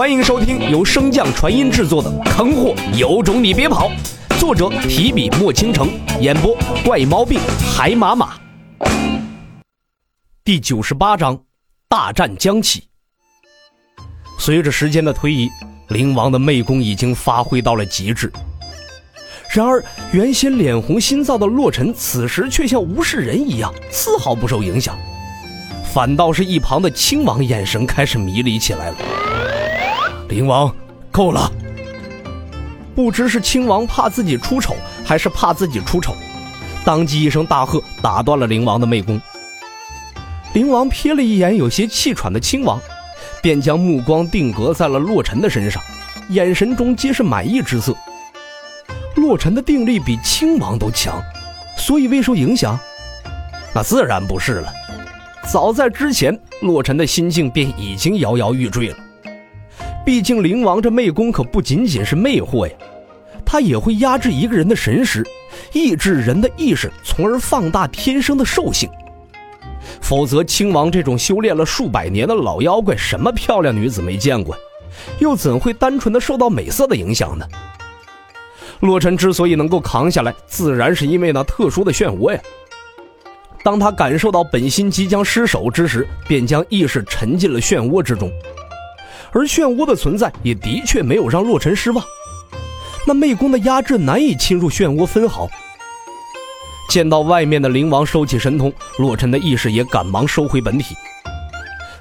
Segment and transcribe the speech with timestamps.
[0.00, 3.90] 欢迎收听由升降传音制作的《坑货有种你别跑》，
[4.40, 5.90] 作者提笔墨倾城，
[6.22, 7.38] 演播怪毛病
[7.70, 8.32] 海马马。
[10.42, 11.38] 第九十八章，
[11.86, 12.84] 大战将起。
[14.38, 15.50] 随着时间的推移，
[15.88, 18.32] 灵王的媚功已经发挥到了极致。
[19.54, 24.98] 然而，原先脸红心燥的洛尘，此时却像无事人一样，丝毫不受影响。
[25.92, 28.96] 反倒是一旁的亲王眼神开始迷离起来了。
[30.30, 30.72] 灵王，
[31.10, 31.50] 够了！
[32.94, 36.14] 不知是亲王怕自己出丑，还是怕自己出丑，
[36.84, 39.20] 当即一声大喝，打断了灵王的媚功。
[40.52, 42.80] 灵王瞥了一眼有些气喘的亲王，
[43.42, 45.82] 便将目光定格在了洛尘的身上，
[46.28, 47.92] 眼神中皆是满意之色。
[49.16, 51.20] 洛尘的定力比亲王都强，
[51.76, 52.78] 所以未受影响？
[53.74, 54.72] 那自然不是了。
[55.50, 58.96] 早在之前，洛尘的心境便已经摇摇欲坠了。
[60.10, 62.74] 毕竟灵王这魅功可不仅仅是魅惑呀，
[63.46, 65.24] 他也会压制一个人的神识，
[65.72, 68.90] 抑制人的意识，从而放大天生的兽性。
[70.00, 74.58] 否则，青王这种修炼了数百年的老妖怪，什么漂亮女子没见过，
[75.20, 77.46] 又怎会单纯的受到美色的影响呢？
[78.80, 82.40] 洛尘之所以能够扛下来，自然是因为那特殊的漩涡呀。
[83.62, 88.28] 当他感受到本心即将失守之时，便将意识沉进了漩涡之中，
[89.32, 92.04] 而漩涡的存在也的确没有让洛尘失望。
[93.06, 95.48] 那魅功的压制难以侵入漩涡分毫。
[96.88, 100.94] 见到外面的灵王收起神通，洛尘的意识也赶忙收回本体。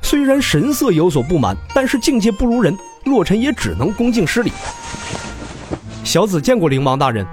[0.01, 4.51] 虽然神色有所不满，但是境界不如人，洛尘也只能恭敬施礼。
[6.03, 7.23] 小子见过灵王大人，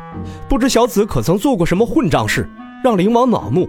[0.48, 2.46] 不知小子可曾做过什么混账事，
[2.84, 3.66] 让灵王恼怒？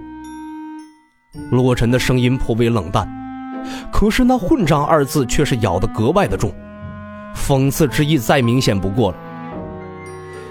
[1.52, 3.08] 洛尘的声音颇为冷淡，
[3.92, 6.52] 可是那“混账”二字却是咬得格外的重，
[7.36, 9.18] 讽刺之意再明显不过了。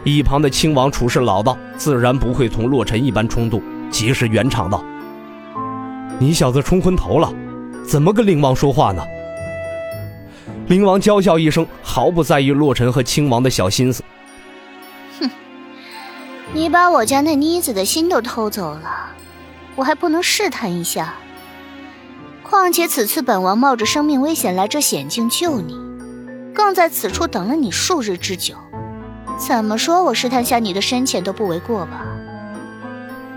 [0.05, 4.85] 一旁的亲王处事老道，自然不会同洛尘一般冲动，及时圆场道
[6.19, 7.33] ：“你小子冲昏头了，
[7.85, 9.03] 怎么跟灵王说话呢？”
[10.69, 14.03] 灵王娇笑一声，毫不在意洛尘和亲王的小心思
[15.21, 15.31] ：“哼，
[16.53, 19.13] 你把我家那妮子的心都偷走了。”
[19.77, 21.13] 我还不能试探一下？
[22.49, 25.77] 况且此次本王冒着生命危险来这险境救你，
[26.55, 28.55] 更在此处等了你数日之久，
[29.37, 32.07] 怎么说我试探下你的深浅都不为过吧？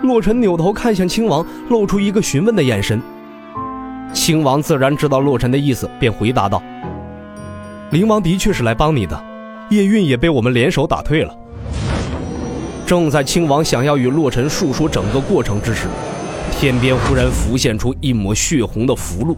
[0.02, 3.02] 洛尘扭头看向亲王，露出一个询问的眼神。
[4.12, 6.62] 亲王自然知道洛尘的意思，便回答道
[7.90, 9.20] ：“灵王的确是来帮你的，
[9.70, 11.34] 叶韵也被我们联手打退了。”
[12.86, 15.86] 正在亲王想要与洛尘述说整个过程之时。
[16.60, 19.34] 天边忽然浮现出一抹血红的符箓，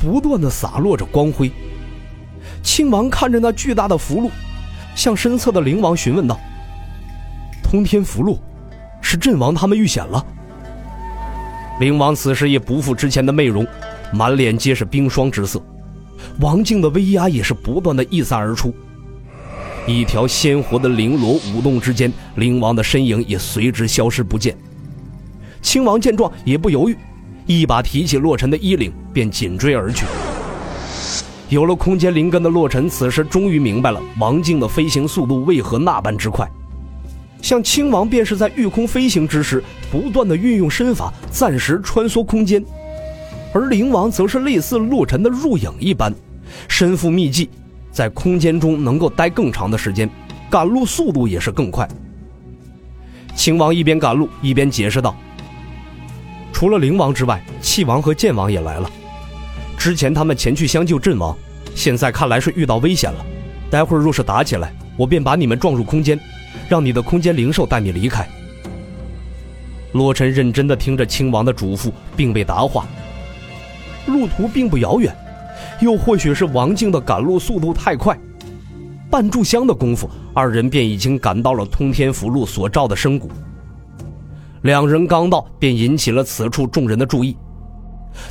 [0.00, 1.52] 不断的洒落着光辉。
[2.62, 4.30] 亲王看着那巨大的符箓，
[4.96, 6.40] 向身侧的灵王询问道
[7.62, 8.38] ：“通天符箓，
[9.02, 10.24] 是阵王他们遇险了？”
[11.80, 13.66] 灵王此时也不复之前的媚容，
[14.10, 15.62] 满脸皆是冰霜之色，
[16.40, 18.74] 王静的威压也是不断的溢散而出。
[19.86, 24.56] 一条鲜活的绫罗舞动之间，灵王的身影也随之消失不见。
[25.60, 26.96] 亲王见状也不犹豫，
[27.46, 30.06] 一把提起洛尘的衣领，便紧追而去。
[31.48, 36.46] 有了空间灵根的洛尘，此时终于明白了王静的飞行速度为何那般之快。
[37.40, 42.62] 像亲王便是在御空飞行之时，不断的运用身法，暂时穿梭空间；
[43.54, 46.12] 而灵王则是类似洛尘的入影一般，
[46.68, 47.48] 身负秘技，
[47.90, 50.10] 在空间中能够待更长的时间，
[50.50, 51.88] 赶路速度也是更快。
[53.34, 55.16] 亲王一边赶路一边解释道。
[56.58, 58.90] 除了灵王之外，气王和剑王也来了。
[59.76, 61.38] 之前他们前去相救阵王，
[61.72, 63.24] 现在看来是遇到危险了。
[63.70, 66.18] 待会儿若是打起来，我便把你们撞入空间，
[66.68, 68.28] 让你的空间灵兽带你离开。
[69.92, 72.88] 洛尘认真地听着亲王的嘱咐，并未答话。
[74.06, 75.16] 路途并不遥远，
[75.78, 78.18] 又或许是王静的赶路速度太快，
[79.08, 83.30] 半炷香的功夫，二人便已经赶到了通天符箓所照的深谷。
[84.68, 87.34] 两人刚到，便引起了此处众人的注意。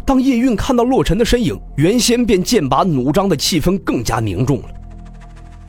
[0.05, 4.65] 当叶韵看到洛尘的身影，原先便剑拔弩张的气氛更加凝重了。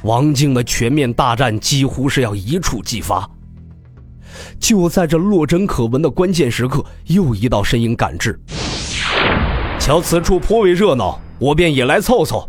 [0.03, 3.27] 王静的全面大战几乎是要一触即发。
[4.61, 8.39] 就在这落针可闻的关键时刻，又一道身影赶至。
[9.81, 12.47] 瞧此处颇为热闹，我便也来凑凑。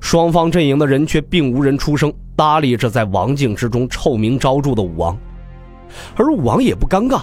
[0.00, 5.16] 双方阵营的人却并无人出声搭理这在王境之中臭名昭著的武王。
[6.16, 7.22] 而武王也不尴尬，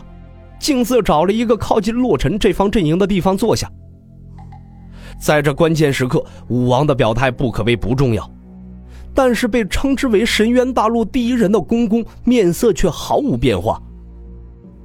[0.60, 3.70] 径自找了一个靠近洛尘这方阵营的地方坐下。
[5.20, 8.30] 在这关键时刻，武王的表态不可谓不重要。
[9.14, 13.82] 但是被称之为神渊大陆第一人的公公面色却毫无变化，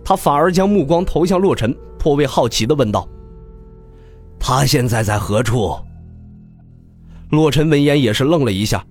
[0.05, 3.09] 他反而将目光投向洛尘，颇为好奇的问道
[4.39, 5.77] ：“他现在在何处？”
[7.31, 8.87] 洛尘闻言也是愣了一下，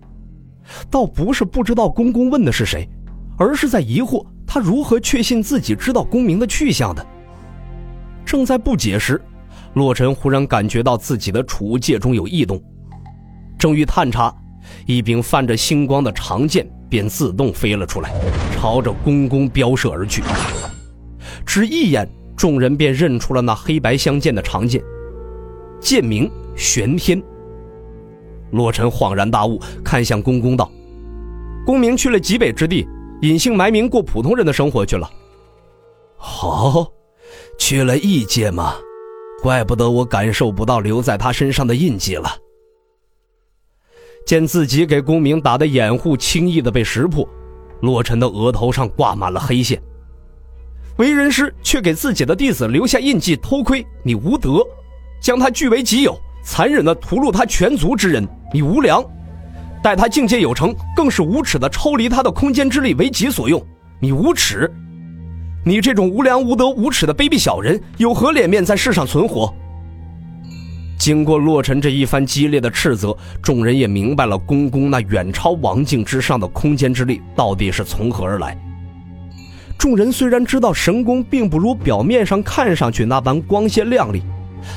[0.92, 2.86] 倒不是不知道公公问的是谁，
[3.38, 7.06] 而是在疑惑他如何确信自己知道公明的去向的。
[8.26, 9.22] 正在不解时，
[9.76, 12.60] 洛尘忽然感觉到自己的储物戒中有异动，
[13.60, 14.34] 正欲探查。
[14.86, 18.12] 一柄泛着星光的长剑便自动飞了出来，
[18.56, 20.24] 朝着公公飙射而去。
[21.46, 24.82] 只一眼，众人便认出了那黑白相间的长剑，
[25.80, 27.22] 剑名玄天。
[28.52, 30.72] 洛尘恍然大悟，看向公公道
[31.66, 32.88] ：“公明去了极北之地，
[33.22, 35.10] 隐姓埋名过普通人的生活去了。
[36.16, 36.88] ”“好，
[37.58, 38.76] 去了异界吗？
[39.42, 42.30] 怪不得我感受不到留在他身上的印记了。”
[44.28, 47.28] 见自己给公明打的掩护轻易的被识破，
[47.82, 49.82] 洛尘的额头上挂满了黑线。
[50.98, 54.60] 为人师却给自己的弟子留下印记，偷窥你无德；
[55.22, 59.02] 将他据为己有，残忍的屠戮他全族之人，你无良；
[59.82, 63.64] 待他境界有成，更是无耻的抽离他的空间之力为己所用，
[64.00, 64.70] 你无耻！
[65.66, 69.54] 你这种无良无德无耻的卑鄙小人，有何脸面在世上存活？
[70.98, 78.58] 经过洛尘这一番激烈的斥责，众人也明白了公公那远超王境之上的空间之力到底是从何而来。
[79.78, 84.22] 众人虽然知道神功并不如表面上看上去那般光鲜亮丽，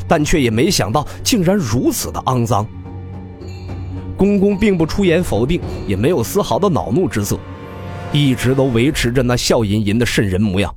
[0.07, 2.65] 但却也没想到竟然如此的肮脏。
[4.17, 7.39] 公公并不出言否定，也没有丝毫的恼怒之色，
[8.13, 10.75] 一直都维持着那笑吟吟的瘆人模样。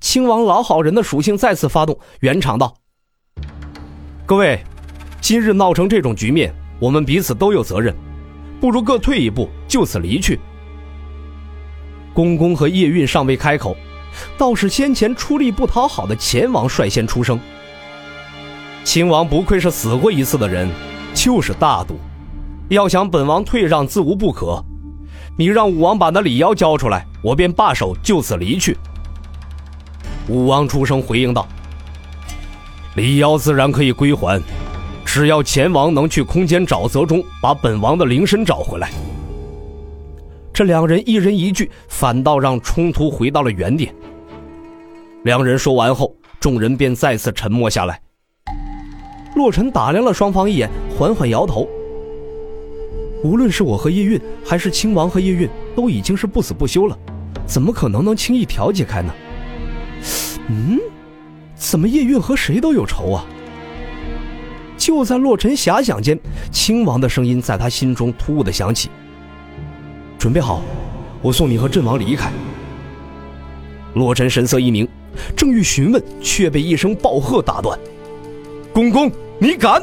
[0.00, 2.74] 亲王老好人的属性再次发动，圆场道。
[4.24, 4.60] 各位，
[5.20, 7.94] 今日闹成这种局面，我们彼此都有责任，
[8.60, 10.38] 不如各退一步，就此离去。
[12.12, 13.76] 公公和叶韵尚未开口，
[14.38, 17.38] 倒是先前出力不讨好的钱王率先出声。
[18.84, 20.68] 秦王不愧是死过一次的人，
[21.12, 21.98] 就是大度，
[22.68, 24.62] 要想本王退让，自无不可。
[25.38, 28.76] 你让武王把那李妖交出来，我便罢手，就此离去。
[30.28, 31.46] 武王出声回应道。
[32.96, 34.42] 李妖自然可以归还，
[35.04, 38.90] 只要前王能去空间沼泽中把本王的灵身找回来。
[40.52, 43.94] 这两人一人一句，反倒让冲突回到了原点。
[45.22, 48.00] 两人说完后，众人便再次沉默下来。
[49.36, 51.68] 洛尘打量了双方一眼，缓缓摇头。
[53.22, 56.98] 无论是我和叶韵，还是亲王和叶韵，都已经是不死不休了，
[57.46, 59.12] 怎么可能能轻易调解开呢？
[60.48, 60.78] 嗯。
[61.58, 63.24] 怎么叶韵和谁都有仇啊？
[64.76, 66.20] 就在洛尘遐想间，
[66.52, 68.90] 亲王的声音在他心中突兀的响起
[70.18, 70.60] ：“准备好，
[71.22, 72.30] 我送你和阵王离开。”
[73.96, 74.86] 洛尘神色一凝，
[75.34, 77.76] 正欲询问，却被一声暴喝打断
[78.74, 79.82] ：“公公，你敢！”